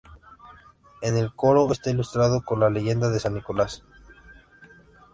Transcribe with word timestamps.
En 1.03 1.15
el 1.15 1.31
coro 1.35 1.71
está 1.71 1.91
ilustrado 1.91 2.43
con 2.43 2.59
la 2.59 2.71
leyenda 2.71 3.09
de 3.11 3.19
San 3.19 3.35
Nicolás. 3.35 3.83